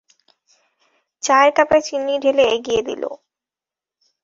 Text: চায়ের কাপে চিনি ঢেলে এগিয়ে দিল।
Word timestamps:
চায়ের 1.23 1.51
কাপে 1.57 1.79
চিনি 1.87 2.13
ঢেলে 2.23 2.43
এগিয়ে 2.55 2.81
দিল। 2.87 3.03